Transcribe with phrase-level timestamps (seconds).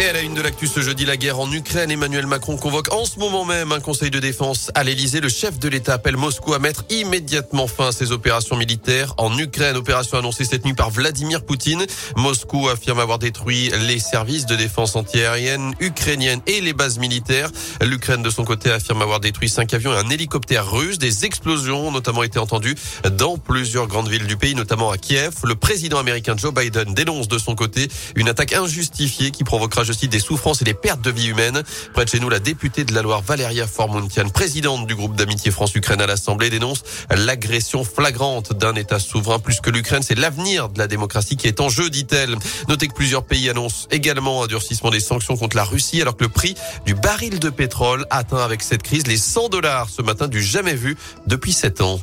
[0.00, 2.90] Et à la une de l'actu ce jeudi, la guerre en Ukraine, Emmanuel Macron convoque
[2.90, 5.20] en ce moment même un conseil de défense à l'Elysée.
[5.20, 9.36] Le chef de l'État appelle Moscou à mettre immédiatement fin à ses opérations militaires en
[9.36, 9.76] Ukraine.
[9.76, 11.84] Opération annoncée cette nuit par Vladimir Poutine.
[12.16, 17.50] Moscou affirme avoir détruit les services de défense antiaérienne ukrainienne et les bases militaires.
[17.82, 20.96] L'Ukraine de son côté affirme avoir détruit cinq avions et un hélicoptère russe.
[20.96, 22.74] Des explosions ont notamment été entendues
[23.18, 25.34] dans plusieurs grandes villes du pays, notamment à Kiev.
[25.44, 30.08] Le président américain Joe Biden dénonce de son côté une attaque injustifiée qui provoquera aussi
[30.08, 31.62] des souffrances et des pertes de vie humaines.
[31.92, 35.50] Près de chez nous, la députée de la Loire, Valéria Formuntian, présidente du groupe d'amitié
[35.50, 39.38] France-Ukraine à l'Assemblée, dénonce l'agression flagrante d'un État souverain.
[39.38, 42.36] Plus que l'Ukraine, c'est l'avenir de la démocratie qui est en jeu, dit-elle.
[42.68, 46.24] Notez que plusieurs pays annoncent également un durcissement des sanctions contre la Russie, alors que
[46.24, 46.54] le prix
[46.86, 50.74] du baril de pétrole atteint avec cette crise les 100 dollars ce matin du jamais
[50.74, 52.00] vu depuis 7 ans.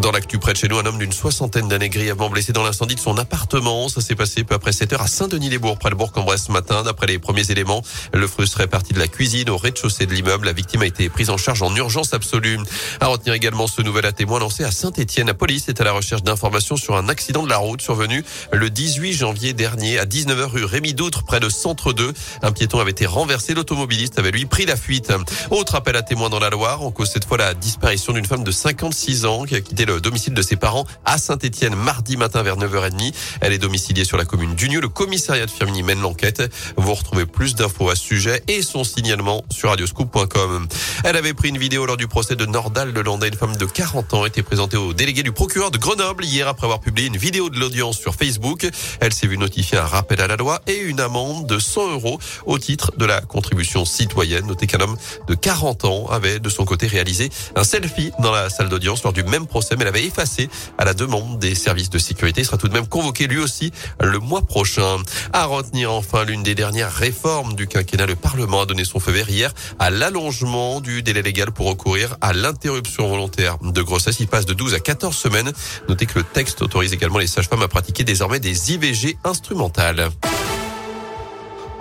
[0.00, 2.94] Dans l'actu près de chez nous, un homme d'une soixantaine d'années grièvement blessé dans l'incendie
[2.94, 3.88] de son appartement.
[3.88, 6.82] Ça s'est passé peu après 7 heures à Saint-Denis-les-Bourgs, près de Bourg-en-Bresse ce matin.
[6.82, 10.46] D'après les premiers éléments, le feu serait parti de la cuisine au rez-de-chaussée de l'immeuble.
[10.46, 12.58] La victime a été prise en charge en urgence absolue.
[13.00, 15.28] À retenir également ce nouvel à témoin lancé à Saint-Etienne.
[15.28, 18.68] La police est à la recherche d'informations sur un accident de la route survenu le
[18.68, 22.12] 18 janvier dernier à 19h rue Rémi Doutre, près de Centre 2.
[22.42, 23.54] Un piéton avait été renversé.
[23.54, 25.10] L'automobiliste avait lui pris la fuite.
[25.50, 26.82] Autre appel à témoin dans la Loire.
[26.82, 30.00] En cause cette fois la disparition d'une femme de 56 ans qui a quitté le
[30.00, 33.14] domicile de ses parents à Saint-Etienne mardi matin vers 9h30.
[33.40, 34.80] Elle est domiciliée sur la commune d'Unieux.
[34.80, 36.42] Le commissariat de Firminy mène l'enquête.
[36.76, 40.66] Vous retrouvez plus d'infos à ce sujet et son signalement sur radioscoop.com.
[41.04, 43.28] Elle avait pris une vidéo lors du procès de Nordal de Landais.
[43.28, 46.66] Une femme de 40 ans était présentée au délégué du procureur de Grenoble hier après
[46.66, 48.68] avoir publié une vidéo de l'audience sur Facebook.
[49.00, 52.18] Elle s'est vue notifier un rappel à la loi et une amende de 100 euros
[52.44, 54.46] au titre de la contribution citoyenne.
[54.46, 54.96] Notez qu'un homme
[55.28, 59.12] de 40 ans avait de son côté réalisé un selfie dans la salle d'audience lors
[59.12, 62.42] du même procès mais l'avait effacé à la demande des services de sécurité.
[62.42, 64.96] Il sera tout de même convoqué lui aussi le mois prochain.
[65.32, 68.06] À retenir enfin l'une des dernières réformes du quinquennat.
[68.06, 72.16] Le Parlement a donné son feu vert hier à l'allongement du délai légal pour recourir
[72.20, 74.20] à l'interruption volontaire de grossesse.
[74.20, 75.52] Il passe de 12 à 14 semaines.
[75.88, 80.10] Notez que le texte autorise également les sages-femmes à pratiquer désormais des IVG instrumentales.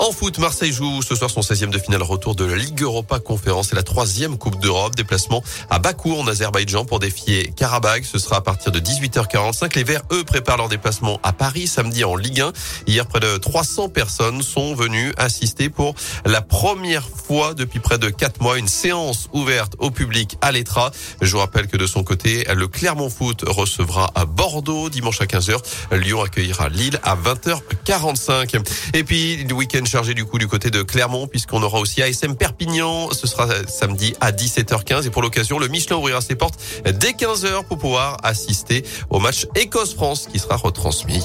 [0.05, 3.17] En foot, Marseille joue ce soir son 16e de finale retour de la Ligue Europa
[3.17, 4.95] Conférence et la troisième Coupe d'Europe.
[4.95, 8.05] Déplacement à Bakou en Azerbaïdjan pour défier Karabakh.
[8.05, 9.75] Ce sera à partir de 18h45.
[9.75, 12.53] Les Verts, eux, préparent leur déplacement à Paris samedi en Ligue 1.
[12.85, 18.11] Hier, près de 300 personnes sont venues assister pour la première fois depuis près de
[18.11, 20.91] 4 mois une séance ouverte au public à l'Etra.
[21.21, 25.25] Je vous rappelle que de son côté, le Clermont Foot recevra à Bordeaux dimanche à
[25.25, 25.57] 15h.
[25.93, 28.61] Lyon accueillera Lille à 20h45.
[28.93, 32.35] Et puis, le week-end chargé du coup du côté de Clermont puisqu'on aura aussi ASM
[32.35, 33.07] Perpignan.
[33.13, 37.63] Ce sera samedi à 17h15 et pour l'occasion, le Michelin ouvrira ses portes dès 15h
[37.63, 41.23] pour pouvoir assister au match Écosse-France qui sera retransmis.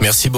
[0.00, 0.34] Merci beaucoup.